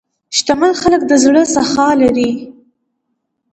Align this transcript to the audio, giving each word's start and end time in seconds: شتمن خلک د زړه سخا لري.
شتمن 0.37 0.73
خلک 0.81 1.01
د 1.07 1.11
زړه 1.23 1.41
سخا 1.53 1.87
لري. 2.01 2.31